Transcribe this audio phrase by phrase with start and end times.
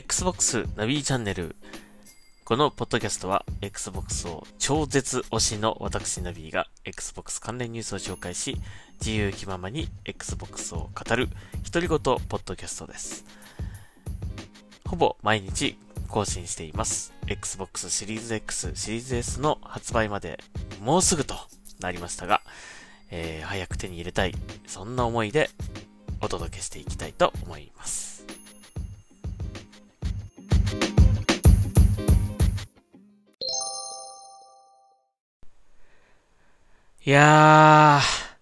[0.00, 1.54] Xbox ナビチャンネル。
[2.46, 8.56] このポッドキャストは Xbox を超絶推しの私ナビが Xbox 関連ニュースを紹介し、
[8.98, 11.28] 自由気ままに Xbox を語る
[11.70, 13.26] 独り言ポッドキャストです。
[14.88, 15.76] ほぼ毎日
[16.08, 17.12] 更新しています。
[17.26, 20.42] Xbox シリーズ X、シリーズ S の発売まで
[20.80, 21.34] もうすぐと
[21.80, 22.40] なりましたが、
[23.10, 24.34] えー、早く手に入れたい、
[24.66, 25.50] そんな思いで
[26.22, 28.09] お届けしていきたいと思います。
[37.02, 38.36] いやー、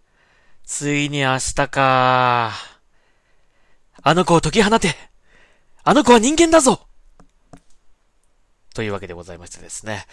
[0.65, 2.53] ついに明日か
[4.03, 4.97] あの子を解き放て
[5.85, 6.81] あの子は人間だぞ
[8.75, 10.07] というわけでございましてですね。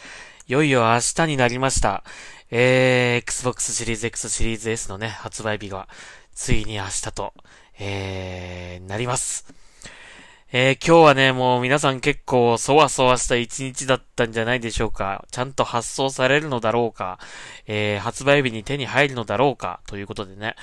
[0.45, 2.03] いよいよ明日になりました。
[2.51, 5.87] えー、Xbox シリーズ X シリーズ S のね、発売日が、
[6.35, 7.33] ついに明日と、
[7.79, 9.64] えー、なります。
[10.57, 15.25] えー、今日はね、もう皆さん結構そわそわした一日だったんじゃないでしょうか。
[15.29, 17.19] ちゃんと発送されるのだろうか、
[17.67, 20.55] えー、発売日に手に入るのだろうか、ということでね、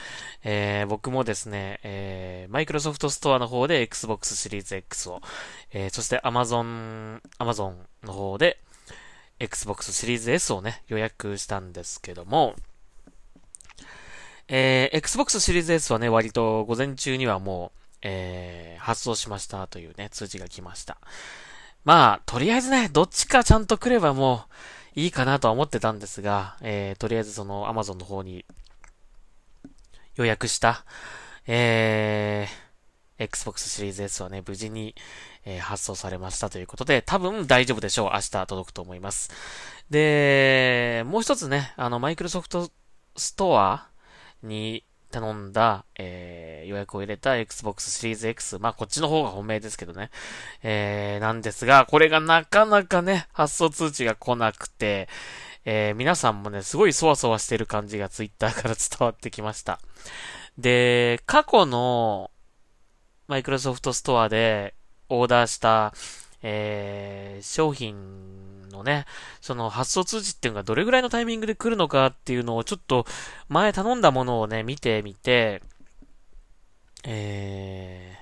[0.45, 5.21] えー、僕もですね、えー、マイクロソフトストアの方で Xbox シリーズ X を、
[5.75, 8.61] えー、そして Amazon、Amazon の方で
[9.41, 12.55] Xbox シリーズ S をね、予約したんですけども、
[14.49, 20.99] えー、Xbox シリーズ S はね、割と午前中にはもう、えー、発送しましたというね、通知が来ました。
[21.85, 24.45] まあ、とりあえずね、どっちかちゃんと来ればも
[24.97, 28.45] ういいかなとは思ってたんですが、えー、とりあえずその Amazon の方に
[30.15, 30.85] 予約した、
[31.47, 34.95] えー、Xbox シリーズ S はね、無事に、
[35.45, 38.11] えー、発送されましたということで、多分大丈夫でしょう。
[38.13, 39.31] 明日届くと思います。
[39.91, 42.71] で、もう一つね、あの、マイクロソフト
[43.17, 43.89] ストア
[44.43, 48.59] に頼んだ、えー、予約を入れた Xbox シリーズ X。
[48.59, 50.11] まあ、こっちの方が本命ですけどね。
[50.65, 55.09] えー、なんですが、これがなかなかね、発送通知が来なくて、
[55.65, 59.79] えー、皆さんもね、すごいそわそわしてる感じが Twitter から伝わってきました。
[60.59, 62.33] で、過去の、
[63.29, 64.75] マイクロソフトストアで
[65.09, 65.95] オーダーした、
[66.43, 69.07] えー、商品のね、
[69.41, 73.07] その発送通知っていうのがどれぐらいのタイミングで来るのかっていうのをちょっと
[73.49, 75.63] 前頼んだものをね、見てみて、
[77.05, 78.17] え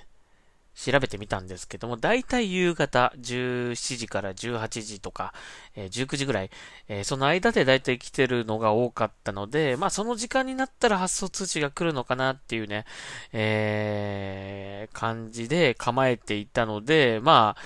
[0.75, 5.35] ー、調べてみたんですけども、だいたい夕方17時から18時とか、
[5.77, 6.51] えー、19時ぐらい、
[6.89, 12.87] えー、その間でだいたい来てるのが多かったので、まあその時間になったら発送通知が来るのかなっていうね、
[13.33, 17.63] えー、感じで構えていたので、まあ、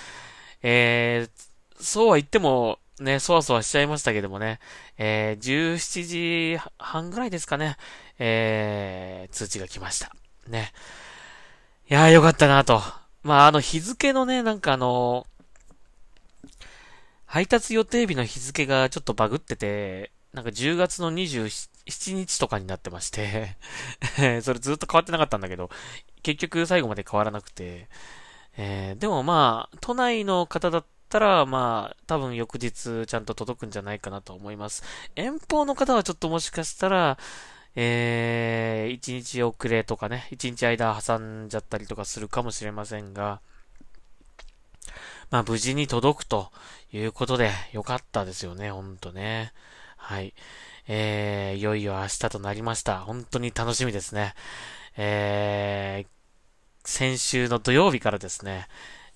[0.63, 4.61] えー、そうは言っても、ね、そわそわしちゃいましたけどもね、
[4.99, 7.77] えー、17時半ぐらいですかね、
[8.19, 10.15] えー、通知が来ました。
[10.49, 10.73] ね。
[11.91, 12.81] いやーよかったなと。
[13.23, 15.27] まあ、あの日付のね、なんかあの
[17.27, 23.57] 配達予定日の日付がちょっとバグってて、なんか10月の27日とかになってまして
[24.43, 25.69] それずっと変わってなかったんだけど、
[26.23, 27.89] 結局最後まで変わらなくて、
[28.57, 34.83] えー、でもまあ、都内の方だったら、まあ、多分翌日ちゃんと届くんじゃないかなと思います。
[35.17, 37.19] 遠方の方はちょっともしかしたら、
[37.77, 43.41] えー、1日遅れとかね、1日間挟んじゃったりとかするかもしれませんが、
[45.31, 46.51] まあ無事に届くと
[46.93, 49.53] いうことでよかったですよね、ほんとね。
[49.97, 50.35] はい。
[50.87, 53.01] えー、いよいよ明日となりました。
[53.01, 54.35] 本当に楽しみですね。
[54.97, 56.09] えー、
[56.85, 58.69] 先週の土曜日からですね、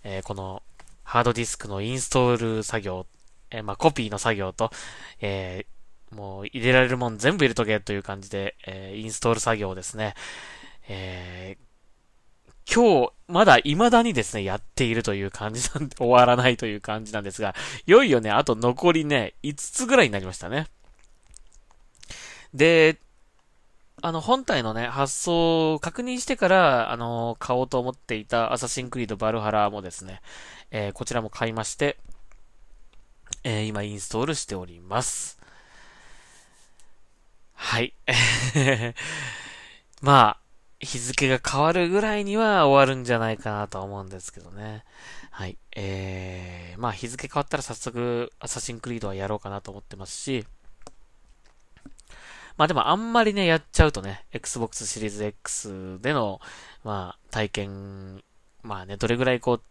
[0.02, 0.62] えー、この
[1.08, 3.06] ハードディスクのインストール作業、
[3.50, 4.70] えー、まあ、コピーの作業と、
[5.22, 10.12] えー、もう入れられるもん全部入れとけという感じで、えー、インストール作業ですね、
[10.86, 17.54] えー、今日、まだ未だにですね、やっているという感じなんで、終わらないという感じなんですが、
[17.86, 20.66] いよいよね、あと残りね、5つぐらいになりましたね。
[22.52, 23.00] で、
[24.00, 30.20] あの、本体のね、発送を確認してから、あの、買おうと思っていたアサシンクリードバルハラもですね、
[30.70, 31.98] えー、こちらも買いまして、
[33.44, 35.38] えー、今インストールしております。
[37.54, 37.92] はい。
[40.00, 40.40] まあ、
[40.80, 44.84] 日付が変わるぐらいには終わるんじゃないかなと思うんですけどね。
[45.32, 45.58] はい。
[45.74, 50.46] えー、まあ日付変わったら早速、アサシンクリードはやろうかなと思ってますし、
[52.58, 56.40] まあでもあんまりね、やっちゃうとね、Xbox シリーズ X での、
[56.82, 58.22] まあ、体験、
[58.62, 59.62] まあね、どれぐらいこう、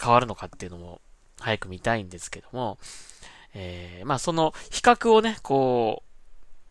[0.00, 1.00] 変わるのかっていうのも、
[1.40, 2.78] 早く見たいんですけども、
[3.54, 6.02] えー、まあその比較をね、こ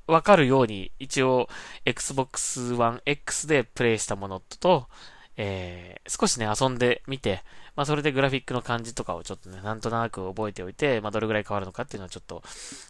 [0.07, 1.49] う、わかるように、一応、
[1.83, 4.87] Xbox One X でプレイしたものと、
[5.35, 7.43] えー、少しね、遊んでみて、
[7.75, 12.43] まあ、それでグラフィックの感じとかをちょっとね、なんとなく覚えておいて、まあ、どれぐらい変わるのかっていうのはちょっと、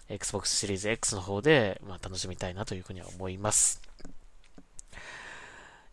[0.09, 3.81] Xbox シリーズ X の方で、まあ、楽しみたいなというふうには思います。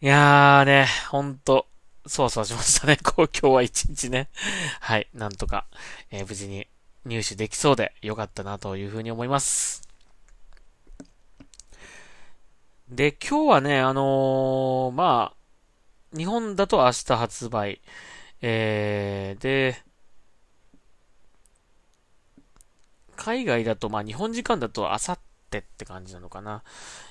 [0.00, 1.66] いやーね、ほんと、
[2.06, 2.96] そわそわしましたね。
[2.96, 4.28] こう、今日は一日ね。
[4.80, 5.66] はい、なんとか、
[6.10, 6.66] えー、無事に
[7.04, 9.82] 入手できそうでよかったなというふうに思います。
[12.88, 17.80] で、今日はね、あのー、まあ、日本だと明日発売。
[18.42, 19.82] えー、で、
[23.16, 25.18] 海外だと、まあ日本時間だと明後
[25.50, 26.62] 日って感じなのかな。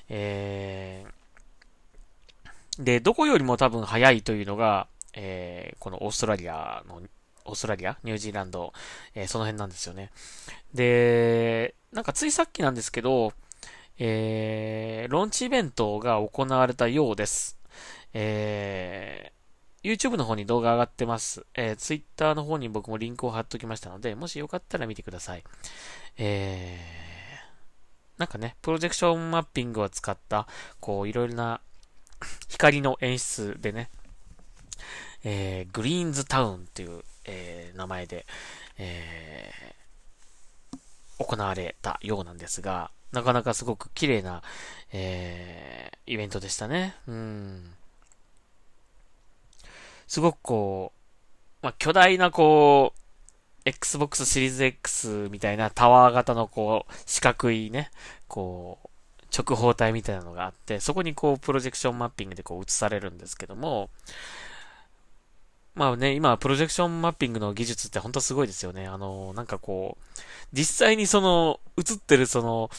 [0.09, 7.01] えー、で、どこよりも多分早いというのが、えー、このオーストラリアの、
[7.45, 7.97] オーストラリア？
[8.03, 8.73] ニュージーランド、
[9.15, 10.11] えー、その辺なんですよね。
[10.73, 13.33] で、なんかついさっきなんですけど、
[13.97, 17.57] えー、ローンチイベントが行われたようです。
[18.13, 19.38] えー、
[19.83, 21.45] YouTube の方に動画上がってます。
[21.55, 25.43] えー、Twitter の方に僕もリンクを貼っときましたので、もしよかったら見てください。
[26.17, 30.47] えー、なんかね、プロジェクションマッピングを使った、
[30.81, 31.61] こう、いろいろな
[32.49, 33.89] 光の演出でね、
[35.23, 38.25] えー、グリーンズタウンっていう、えー、名前で、
[38.77, 44.43] えー、行われたようなんですが、なかなかすごく綺麗な、
[44.91, 46.95] えー、イベントでしたね。
[47.07, 47.73] うん。
[50.09, 50.91] すごくこ
[51.61, 52.99] う、まあ、巨大なこう、
[53.63, 57.91] Xbox シリーズ X みたいなタワー型のこう、四角いね、
[58.27, 58.87] こう、
[59.37, 63.91] 直方体みたいなのがあって、そこにこう、プロジェクションマッピングでこう、映されるんですけども、
[65.75, 68.87] まあね、今、プロジェクションマッピングの技術って本当すごいですよね。
[68.87, 70.09] あの、なんかこう、
[70.53, 72.71] 実際にその、映ってるその、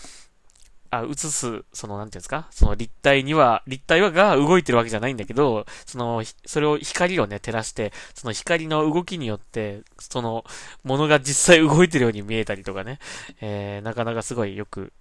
[0.91, 2.49] あ、映す、その、なんていうんですか？
[2.51, 10.45] その立体には、立体はが動いてるわけじゃないんだけど、その、それを光をね、照らして、その光の動きによって、その、
[10.83, 12.99] ものが実際動いてるように見えたりとかね、
[13.41, 14.93] えー、なかなかすごいよく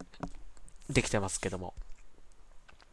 [0.90, 1.74] できてますけども。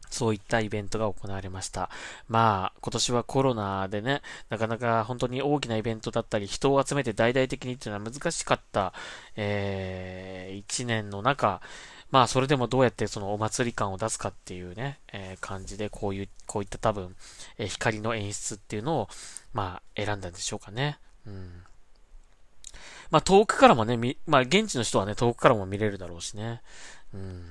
[0.09, 1.89] そういったイベントが行われました。
[2.29, 8.93] まあ、今年はコロナでね、なかなか本当に大きなイベントだったり、人を集めて大々的にっていうのは難しかった、
[9.35, 11.61] えー、一年の中、
[12.11, 17.15] まあ、それでもどうやってそのお祭り感を出すかっていうね、えー、感じで、こういう、こういった多分、
[17.57, 19.09] えー、光の演出っていうのを、
[19.53, 20.99] まあ、選んだんでしょうかね。
[21.25, 21.63] うん。
[23.11, 26.61] まあ、遠くからもね、み、まあ、現地の人はね、遠くからも見れるだろうしね。
[27.13, 27.43] うん。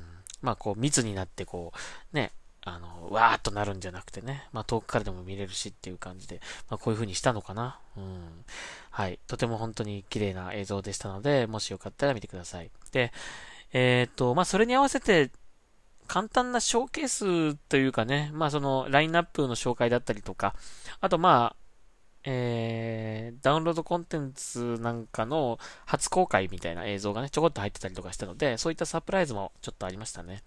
[0.42, 1.72] まあ、こう、密になって、こ
[2.12, 2.32] う、ね、
[2.68, 7.78] あの、わーっとなるんじゃなくてね、まあ遠くからでも見れるしっていう感じで、まあこういう風にしたのかな。
[7.96, 8.44] うん。
[8.90, 9.20] はい。
[9.28, 12.70] とても本当に綺麗な映像でしたので、もしよかったら見てください。
[12.90, 13.12] で、
[13.72, 15.30] えっ、ー、と、まあそれに合わせて、
[16.06, 20.54] 簡単なショーケースというかね、まあそのラインナップの紹介だったりとか、
[21.00, 21.56] あとまあ、
[22.28, 30.42] えー、ダウンロードコンテンツなんかの初公開みたいな映像がね、ちょこっと入ってたりとかしたので、そういったサプライズもちょっとありましたね。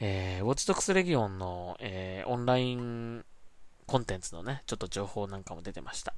[0.00, 3.24] えー、ウォッチドックスレギオンの、えー、オンライン
[3.86, 6.14] コンテンツのね、ちょっと情報なんかも出てました。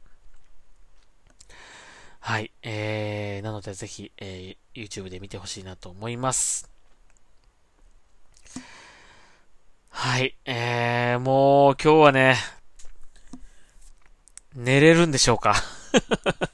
[2.25, 2.53] はい。
[2.63, 6.71] えー、なのでぜひ、えー、YouTube で見てほしいなと思います。
[9.91, 10.37] はい。
[10.45, 12.37] えー、もう今日はね、
[14.55, 15.57] 寝れるんでしょうか？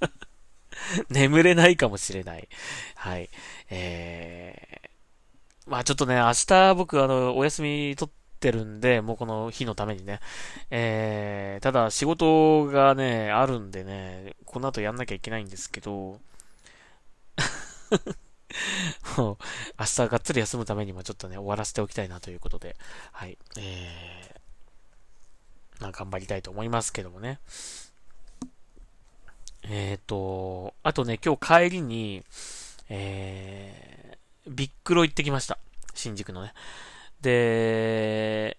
[1.11, 2.49] 眠れないかもしれない。
[2.97, 3.29] はい。
[3.71, 4.89] えー
[5.67, 10.21] まあちょっとね、明日僕あの、お休み取ってるんで、もうこの日のためにね。
[10.71, 15.91] えー、ただ仕事がね、あるんでね、この後やんなきゃいけないんですけど、
[19.19, 19.39] もう、
[19.79, 22.77] 明日がっつり休むためにもちょっとね、終わらせておきたいなということで、
[23.13, 27.41] はい、えー、まあ頑張りたいと思いますけどもね。
[29.65, 32.23] えっ、ー、と、あとね、今日帰りに、
[32.89, 35.59] えー、ビックロ行ってきました。
[35.95, 36.55] 新宿のね。
[37.21, 38.59] で、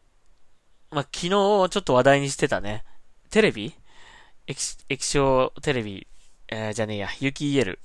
[0.92, 2.84] まあ、昨日ちょっと話題にしてたね、
[3.30, 3.74] テレビ？
[4.48, 6.08] 液液晶テレビ、
[6.48, 7.80] えー、じゃねえや、ユキイエル。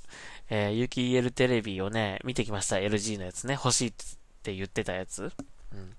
[0.51, 2.77] えー、ユキイエルテレビをね、見てきました。
[2.77, 3.55] LG のやつね。
[3.55, 3.93] 欲しいっ
[4.43, 5.33] て言ってたやつ。
[5.73, 5.93] うん。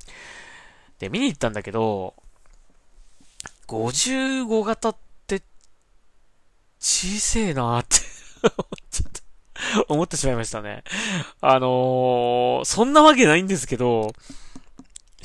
[1.00, 2.16] で、見に行ったんだけど、
[3.68, 4.96] 55型っ
[5.28, 5.42] て
[6.80, 7.96] 小せえなーって
[8.92, 10.84] ちょっと思ってしまいましたね。
[11.42, 14.14] あのー、そんなわけないんですけど、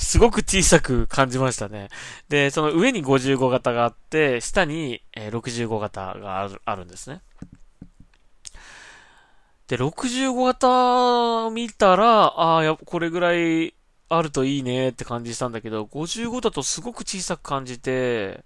[0.01, 1.91] すごく小さく感じましたね。
[2.29, 7.21] で、その上に55型があって、下に65型があるあるんですね。
[9.69, 13.75] で、65型見たら、ああ、やっぱ、これぐらい
[14.09, 18.43] あるといいねって感じしたんだけど、55だとすごく小さく感じて、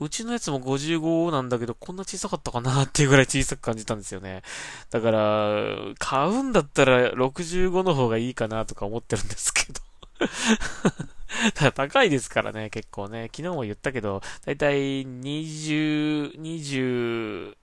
[0.00, 4.42] うちのやつも55なんだけど、こんな小さかったかなっていうぐらい小さく感じたんですよね。
[4.90, 9.80] だから、買うんだったら65の方がいいかなとか思ってるんですけど。
[11.54, 13.30] ただ高いですからね、結構ね。
[13.34, 17.56] 昨日も言ったけど、だいたい20、20、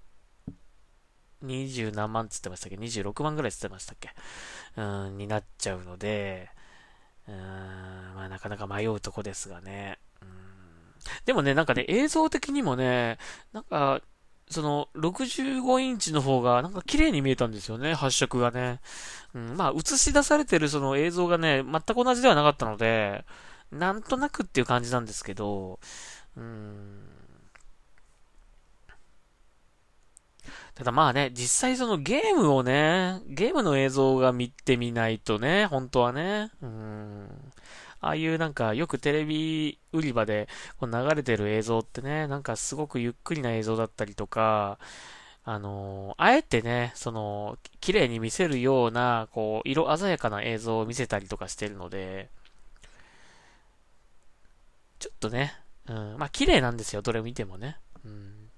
[1.43, 4.09] 20何万つってましたっけ ?26 万ぐらいつってましたっけ？
[4.77, 6.49] うん、になっちゃうので、
[7.27, 7.35] うん、
[8.15, 9.99] まあなかなか迷うとこですがね。
[11.25, 13.17] でもね、なんかね、映像的にもね、
[13.53, 14.01] なんか、
[14.49, 18.79] その、65インチの方が、なんか綺麗に見えたんですよね、発色がね。
[19.33, 23.25] うん、まあ、映し出されてるその映像がね、全く同じではなかったので、
[23.71, 25.79] なんとなくっていう感じなんですけど、
[26.37, 27.03] うん。
[30.75, 37.51] ただまあね、実際そのゲームをね、ゲームの映像が見てみないとね、本当はね、うん。
[37.99, 40.47] ああいうなんかよくテレビ売り場で
[40.79, 44.79] こう流れてる映像ってね、なんかすごくゆっくりな映像だったりとか、
[45.43, 52.29] あのあえてね、その、綺麗に見せるような、こう、色鮮やかな映像を見せたりとかしてるので、
[54.99, 55.53] ちょっとね、
[55.87, 57.77] うん、まあ綺麗なんですよ、どれ見てもね。
[58.03, 58.49] うん。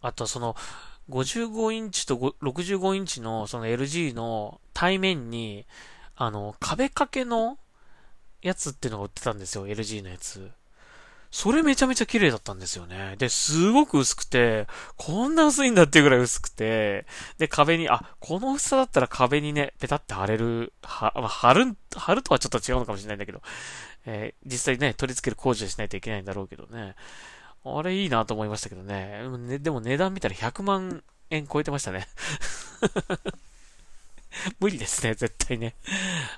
[0.00, 0.56] あとその、
[1.08, 5.64] 55インチと65インチのその LG の対面に、
[6.16, 7.56] あの、壁掛けの
[8.40, 10.50] やつっていうのが売ってたんですよ、LG のやつ。
[11.30, 13.14] それめちゃめちゃ綺麗だったんですよね。
[13.16, 17.06] で、すごく薄くて、こんな薄いんだっていうぐらい薄くて、
[17.38, 23.40] で、壁に、あ、この薄さだったら壁にね、ペタって貼れる、は、ま、貼る、貼るとはちょっと違うのかもしれないんだけど、
[24.04, 26.96] えー、実際ね、取り付ける工事をしないといけないんだろうけどね。
[27.64, 29.28] あれいいなと思いましたけどね。
[29.46, 32.08] ねでも値段見たら100万円超えてましたね。
[34.60, 35.74] 無理ですね、絶対ね。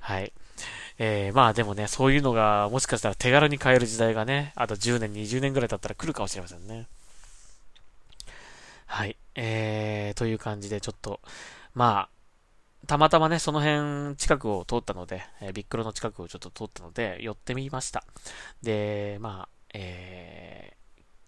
[0.01, 0.33] はい。
[0.99, 6.87] えー、まあでもね、そういうのがもしかしたら手軽に買える時代がね、あと10年、20年ぐらい経ったら来るかもしれませんね。
[8.87, 9.17] はい。
[9.35, 11.21] えー、という感じでちょっと、
[11.75, 18.05] まあ、たまたまね、その辺近くを通ったので、えー、ビックロの近くをちょっと通ったので、寄ってみました。
[18.63, 20.77] で、まあ、え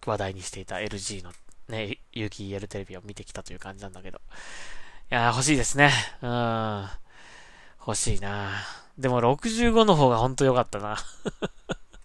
[0.02, 1.32] ー、話題にしていた LG の
[1.68, 4.20] ね、有機 EL テレビを見てきたという感じなんだけど。
[5.08, 5.92] いや欲しいですね。
[6.20, 6.88] うん。
[7.86, 8.50] 欲しいな
[8.98, 10.96] でも65の方がほんと良かったな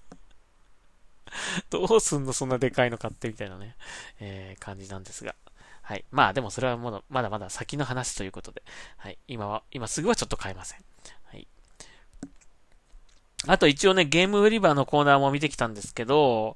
[1.71, 3.75] どうすんのそんなでかいの買ってみたいなね、
[4.19, 5.33] えー、感じなんですが。
[5.81, 6.05] はい。
[6.11, 8.61] まあでもそれはまだまだまだ先の話ということで。
[8.97, 9.17] はい。
[9.27, 10.85] 今は、今すぐはちょっと買えません。
[11.25, 11.47] はい。
[13.47, 16.55] あと一応ね、ゲーム売り場のコーナーも見てきたんですけど、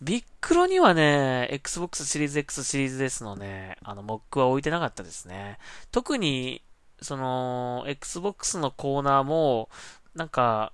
[0.00, 5.58] ビックロにはね、Xbox シリーズ X シリーズ S のね、あの、モックは置いてなかったですね。
[5.90, 6.62] 特に、
[7.02, 9.68] その、Xbox のコーナーも、
[10.14, 10.72] なんか、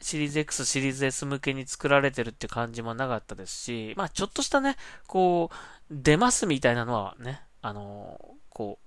[0.00, 4.76] シリーズ X、シリーズ S 向けに作られてるって感じもなかったですし、まあちょっとしたね、
[5.06, 5.54] こう、
[5.90, 8.18] 出ますみたいなのはね、あの、
[8.50, 8.83] こう、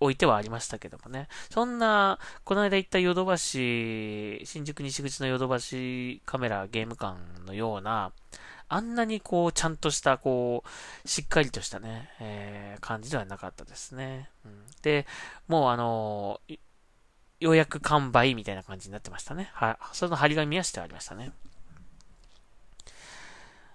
[0.00, 1.28] 置いてはありましたけどもね。
[1.50, 8.12] そんな、この間行ったヨドバシ、新宿西口のヨドバシカメラゲーム館のような、
[8.68, 10.62] あんなにこう、ちゃんとした、こ
[11.04, 14.28] う、しっかりとしたね、えー、感じではなかったですね。
[14.44, 15.06] うん、で、
[15.48, 16.58] もうあのー、
[17.40, 19.50] ようやく完売みたいな感じになってましたね。
[19.54, 19.76] はい。
[19.92, 21.32] その張り紙はしてありましたね。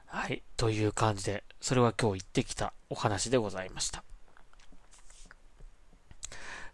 [0.05, 0.43] はい。
[0.57, 4.03] という感じで、それは今日行ってきたお話でございました。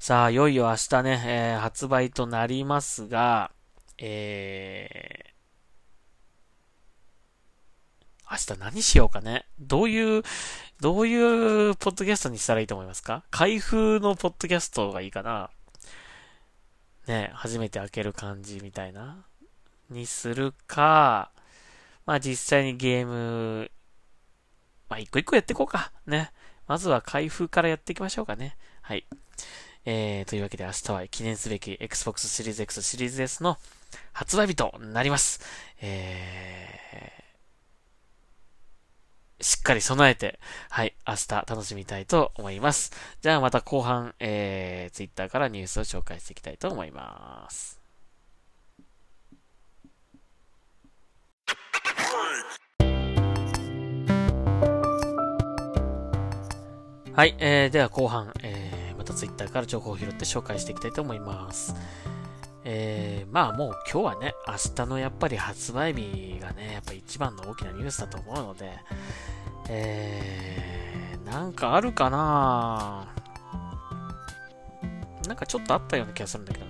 [0.01, 3.51] さあ、いよいよ明日ね、えー、発売となりますが、
[3.97, 9.45] えー、明日何しようかね。
[9.59, 10.23] どういう、
[10.79, 13.25] どういうポッドキャストにしたらいいと思いますか？
[13.29, 15.49] 開封のポッドキャストがいいかな
[17.05, 19.25] ね、初めて開ける感じみたいな、
[19.89, 21.29] にするか、
[22.05, 23.69] まあ実際にゲーム、
[24.87, 25.91] まあ一個一個やっていこうか。
[26.07, 26.31] ね。
[26.67, 28.55] まずは開封からやっていきましょうかね。
[28.81, 29.05] はい。
[29.85, 33.57] えー、というわけで明日は記念すべき Xbox シリーズ X シリーズ S の
[34.13, 35.39] 発売日となります。
[35.81, 42.91] えー、しっかり備えて、はい、明日楽しみたいと思います。
[43.21, 47.79] じゃあまた後半、えー、ツイッターからニュースを紹介していきたいと思います。
[57.19, 58.68] はい、えー、では後半、えー、
[59.09, 61.75] たツイッターから情報を拾って紹介していきたいと思います。
[62.63, 68.71] えー、まあもう今日はね、明日のやっぱり発売日がね、やっぱ一番の大きなニュースだと思うので、
[69.69, 73.07] えー、なんかあるかな
[75.27, 76.65] なんかちょっとあったような気がするんだけど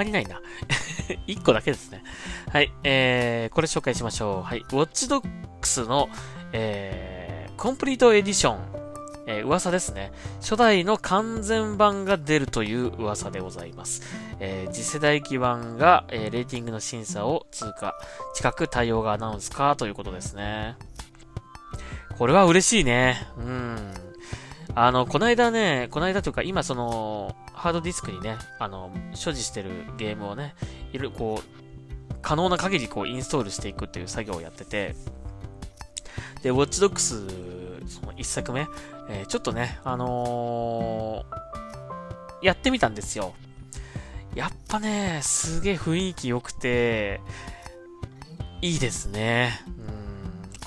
[0.00, 0.40] まりないな。
[1.28, 2.02] 1個だけですね。
[2.50, 2.72] はい。
[2.82, 4.42] えー、これ紹介しましょう。
[4.42, 4.60] はい。
[4.60, 5.28] ウォッチドッ
[5.60, 6.08] クスの、
[6.52, 8.80] えー、コンプリートエディション。
[9.26, 10.12] えー、噂ですね。
[10.40, 14.02] 初代の完全版が出るという噂でございます。
[14.40, 17.94] えー、次世代基盤が、えー、レーティングの審査を通過。
[18.34, 20.76] 近く対応がアナウンスかということですね。
[22.18, 23.28] これは嬉しいね。
[23.36, 23.92] うん。
[24.74, 30.54] あの、こないだね、こないだというか、今その、ハードディスクにね、あの、所持してるゲームをね、
[30.92, 34.94] いろいろこう、可能な限りこう、インストールしていくっていう作業をやってて、
[36.42, 37.26] で、ウォッチドックス、
[37.88, 38.68] その一作目、
[39.08, 43.34] えー、ちょっとね、あのー、やってみたんですよ。
[44.34, 47.20] やっぱね、すげえ雰囲気良くて、
[48.62, 49.60] いいですね。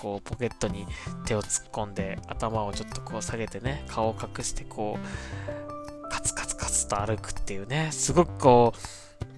[0.03, 0.85] こう、ポケットに
[1.25, 8.73] 手を突っ込んで、頭をちょっとこう下げてね、顔を隠してこう、カツカツカツと歩くっていうね、すごくこ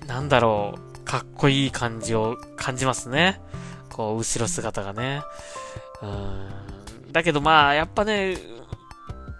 [0.03, 3.39] う、なんだろう、かっこいい感じを感じますね。
[3.91, 5.21] こう、後ろ姿がね。
[6.01, 7.11] うん。
[7.11, 8.35] だけどまあ、やっぱね、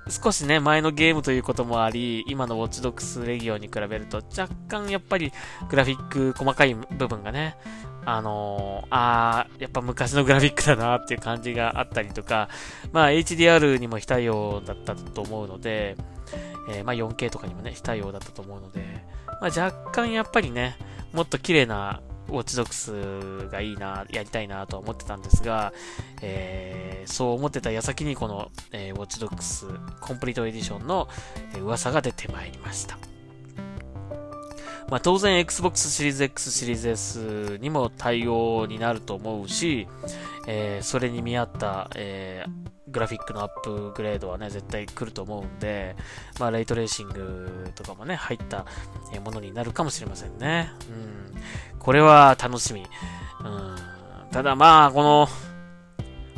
[0.08, 5.32] 少しね、前のゲームということもあり、今のウォッチドックスレギオンに比べると、若干やっぱり
[5.70, 7.58] グラフィック細かい部分がね、
[8.06, 12.50] あのー、あ、やっぱ昔のグラフィックだなっていう感じがあったりとか、
[12.92, 15.98] まあ HDR にも非対応だったと思うので、
[16.70, 18.84] えー、まあ 4K とかにもね、非対応だったと思うので、
[19.42, 20.78] まあ若干やっぱりね、
[21.14, 25.74] もっと綺麗なウォッチドックスがいいな、やりたいなと思ってたんですが、
[26.22, 29.67] えー、そう思ってた矢先にこの、えー、ウォッチドックス
[30.01, 31.08] コンプリートエディションの、
[31.53, 33.14] えー、噂が出てまいりました。
[34.89, 39.88] まあ、当然 Xbox シリーズ X シリーズ S にも対応になると思うし、
[40.48, 45.95] えー、それに見合った、えー、グラフィックのアップグレードはね、絶対来ると思うんで、
[46.39, 48.65] まあ、レイトレーシングとかもね、入った
[49.24, 50.71] ものになるかもしれませんね。
[50.89, 51.80] うん。
[51.80, 52.82] これは楽しみ。
[52.82, 53.76] うん。
[54.32, 55.28] ただまあ、この、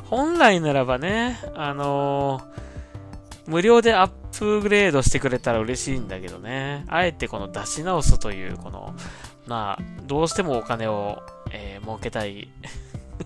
[0.06, 2.67] 本来ならばね、あのー
[3.48, 4.08] 無料でアッ
[4.38, 6.84] プグレードしてくれたら嬉しいんだけどね。
[6.88, 8.94] あえてこの出し直すという、この、
[9.48, 12.50] まあ、どうしてもお金を、えー、儲けたい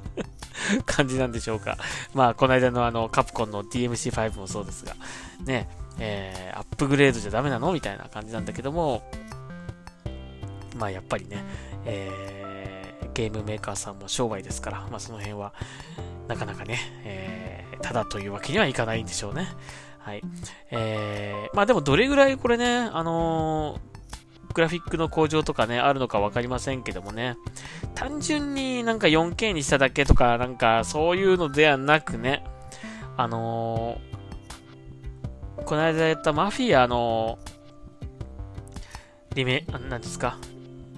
[0.85, 1.77] 感じなんでしょうか。
[2.13, 4.95] まあ、この間のあの、カプコンの DMC5 もそうですが、
[5.43, 5.67] ね、
[5.99, 9.03] えー、アップグレードじゃダメなのみたいな感じなんだけども、
[10.77, 11.43] まあ、やっぱりね、
[11.85, 15.53] えー、ゲームメーカーさんも商売ですから、まあ、その辺は、
[16.27, 19.47] なかなかね、えー、ただというわけにはいかないんでしょうね。
[20.03, 20.23] はい。
[20.71, 27.37] えー、まあでもどれぐらいこれね、あのー、グラフィックの向上とかね、あるのかわかりませんけどもね、
[27.93, 32.43] 単純になんか 4K にしただけとか、なんかそういうのではなくね、
[33.15, 37.37] あのー、この間やったマフィアの、
[39.35, 40.39] リメ、なんですか、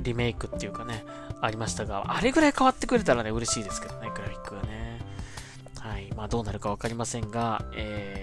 [0.02, 1.04] リメイクっていうかね、
[1.42, 5.02] ありましたが、あれぐらい変わってくれたらね、嬉しいですけどね、グラフィックがね。
[5.78, 6.10] はい。
[6.16, 8.23] まあどうなるかわかりませんが、えー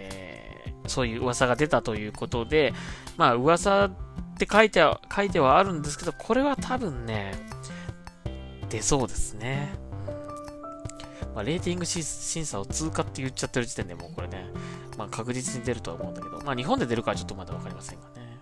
[0.87, 2.73] そういう噂が出たということで、
[3.17, 3.91] まあ噂っ
[4.39, 7.35] て書いては、書いてはあるんですけど、これは多分ね、
[8.69, 9.73] 出そうですね。
[11.35, 12.03] まあ、レーティング審
[12.45, 14.47] 査を通過って言っちゃってる時点でもうこれね、
[14.99, 18.39] まあ、確実に出るとは思うんだけど、まあ、日本で出るかはちょっとまだわかりませんがね。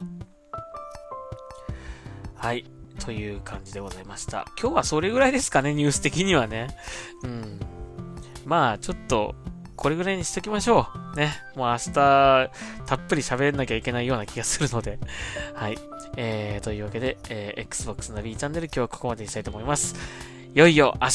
[2.34, 2.64] はい。
[3.04, 4.46] という感じでございました。
[4.60, 6.68] 今日はそれぐらいですかね、ニュース的にはね。
[7.24, 7.60] うん。
[8.44, 9.34] まあ、ちょっと、
[9.78, 11.16] これぐらいにしときましょう。
[11.16, 11.32] ね。
[11.54, 12.50] もう明日、た
[12.96, 14.98] っぷり喋んなきゃいけないような気がするので。
[15.54, 15.78] はい。
[16.16, 19.94] えー、というわけで、えー、Xbox の B チャンネル今日はここまでにしたいと思います。
[20.52, 21.12] いよいよ明日、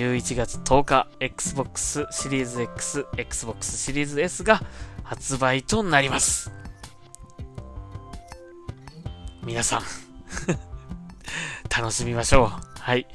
[0.00, 4.62] 11月10日、Xbox シリーズ X、Xbox シリーズ S が
[5.04, 6.50] 発売となります。
[9.44, 9.82] 皆さん
[11.68, 12.50] 楽しみましょう。
[12.80, 13.06] はい。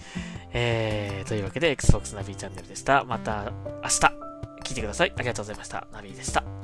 [0.53, 3.03] えー、というわけで、Xbox ナビチャンネルでした。
[3.03, 4.26] また明日。
[4.67, 5.13] 聞いてください。
[5.15, 5.87] ありがとうございました。
[5.93, 6.56] ナビでした。